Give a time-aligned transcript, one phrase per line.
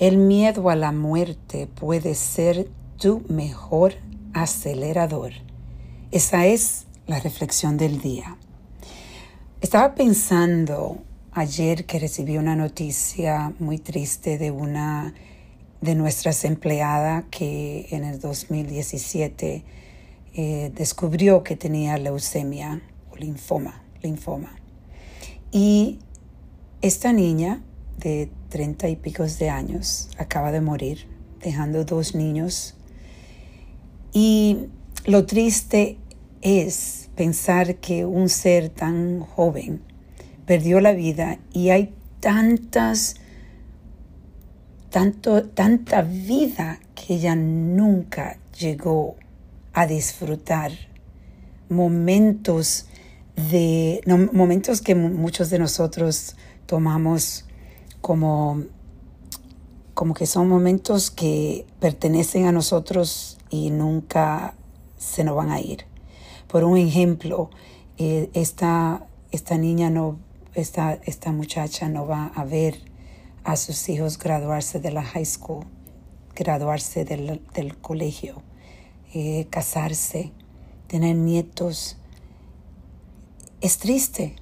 [0.00, 3.94] El miedo a la muerte puede ser tu mejor
[4.32, 5.30] acelerador.
[6.10, 8.36] Esa es la reflexión del día.
[9.60, 10.98] Estaba pensando
[11.30, 15.14] ayer que recibí una noticia muy triste de una
[15.80, 19.64] de nuestras empleadas que en el 2017
[20.34, 22.82] eh, descubrió que tenía leucemia
[23.12, 24.56] o linfoma, linfoma.
[25.52, 26.00] Y
[26.82, 27.62] esta niña
[27.98, 31.06] de treinta y pico de años acaba de morir,
[31.40, 32.74] dejando dos niños.
[34.12, 34.66] Y
[35.06, 35.98] lo triste
[36.40, 39.82] es pensar que un ser tan joven
[40.46, 43.16] perdió la vida y hay tantas,
[44.90, 49.16] tanto, tanta vida que ella nunca llegó
[49.72, 50.72] a disfrutar.
[51.68, 52.86] Momentos
[53.50, 54.00] de,
[54.32, 57.46] momentos que muchos de nosotros tomamos
[58.04, 58.64] como,
[59.94, 64.56] como que son momentos que pertenecen a nosotros y nunca
[64.98, 65.86] se nos van a ir.
[66.46, 67.48] Por un ejemplo,
[67.96, 70.18] eh, esta, esta niña no,
[70.52, 72.78] esta, esta muchacha no va a ver
[73.42, 75.64] a sus hijos graduarse de la high school,
[76.34, 78.42] graduarse del, del colegio,
[79.14, 80.30] eh, casarse,
[80.88, 81.96] tener nietos.
[83.62, 84.36] Es triste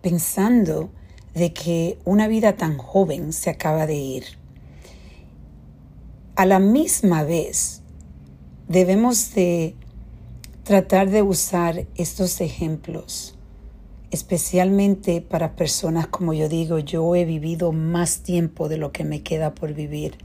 [0.00, 0.88] pensando
[1.34, 4.24] de que una vida tan joven se acaba de ir.
[6.36, 7.82] A la misma vez,
[8.68, 9.74] debemos de
[10.62, 13.34] tratar de usar estos ejemplos,
[14.10, 19.22] especialmente para personas como yo digo, yo he vivido más tiempo de lo que me
[19.22, 20.16] queda por vivir.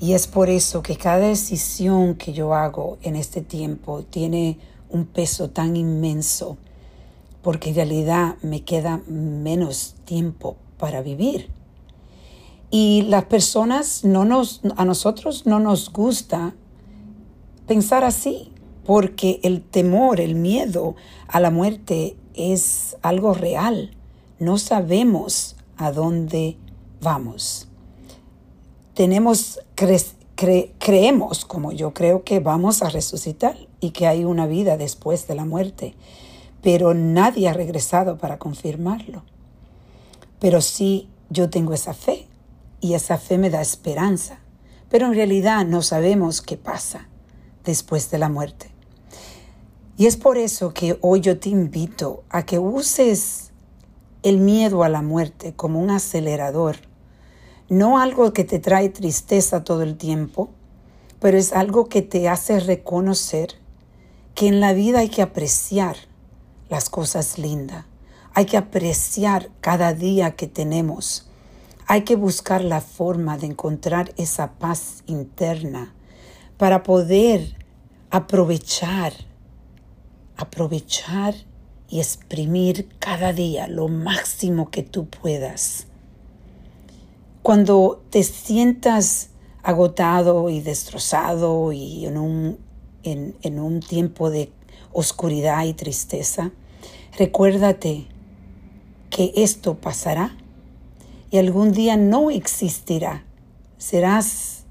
[0.00, 4.58] Y es por eso que cada decisión que yo hago en este tiempo tiene
[4.90, 6.58] un peso tan inmenso,
[7.44, 11.50] porque en realidad me queda menos tiempo para vivir.
[12.70, 16.54] Y las personas no nos, a nosotros no nos gusta
[17.68, 18.50] pensar así
[18.84, 20.96] porque el temor, el miedo
[21.28, 23.90] a la muerte es algo real.
[24.38, 26.56] No sabemos a dónde
[27.00, 27.68] vamos.
[28.94, 29.60] Tenemos,
[30.78, 35.34] creemos, como yo creo, que vamos a resucitar y que hay una vida después de
[35.34, 35.94] la muerte,
[36.64, 39.22] pero nadie ha regresado para confirmarlo.
[40.40, 42.26] Pero sí, yo tengo esa fe
[42.80, 44.38] y esa fe me da esperanza,
[44.88, 47.06] pero en realidad no sabemos qué pasa
[47.66, 48.70] después de la muerte.
[49.98, 53.52] Y es por eso que hoy yo te invito a que uses
[54.22, 56.76] el miedo a la muerte como un acelerador,
[57.68, 60.48] no algo que te trae tristeza todo el tiempo,
[61.20, 63.50] pero es algo que te hace reconocer
[64.34, 65.96] que en la vida hay que apreciar
[66.68, 67.84] las cosas lindas,
[68.32, 71.28] hay que apreciar cada día que tenemos,
[71.86, 75.94] hay que buscar la forma de encontrar esa paz interna
[76.56, 77.56] para poder
[78.10, 79.12] aprovechar
[80.36, 81.34] aprovechar
[81.88, 85.86] y exprimir cada día lo máximo que tú puedas.
[87.42, 89.30] Cuando te sientas
[89.62, 92.58] agotado y destrozado y en un,
[93.02, 94.50] en, un tiempo de
[94.94, 96.52] oscuridad y tristeza,
[97.18, 98.06] recuérdate
[99.10, 100.36] que esto pasará
[101.30, 103.24] y algún día no existirá.
[103.76, 104.64] Serás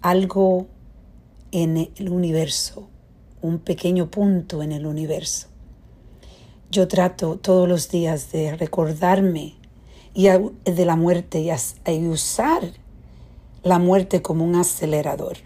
[0.00, 0.66] algo
[1.52, 2.88] en el universo,
[3.40, 5.48] un pequeño punto en el universo.
[6.70, 9.54] Yo trato todos los días de recordarme
[10.14, 11.40] y de la muerte
[11.86, 12.62] y, usar
[13.62, 15.36] la muerte como un acelerador,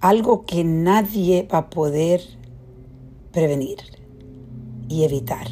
[0.00, 2.20] algo que nadie va a poder
[3.32, 3.78] prevenir
[4.88, 5.48] y evitar.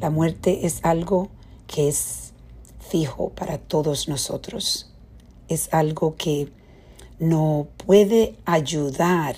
[0.00, 1.30] La muerte es algo
[1.66, 2.32] que es
[2.78, 4.92] fijo para todos nosotros.
[5.48, 6.52] Es algo que
[7.18, 9.36] no puede ayudar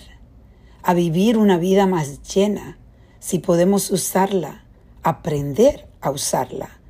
[0.82, 2.78] a vivir una vida más llena
[3.20, 4.64] si podemos usarla,
[5.02, 6.80] aprender a usarla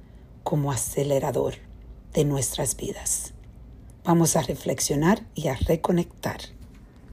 [0.43, 1.55] como acelerador
[2.13, 3.35] de nuestras vidas.
[4.05, 6.41] Vamos a reflexionar y a reconectar.